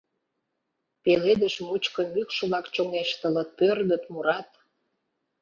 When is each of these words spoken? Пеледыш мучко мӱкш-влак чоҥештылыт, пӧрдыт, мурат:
Пеледыш 1.03 1.55
мучко 1.65 2.01
мӱкш-влак 2.13 2.65
чоҥештылыт, 2.75 3.49
пӧрдыт, 3.57 4.03
мурат: 4.11 4.49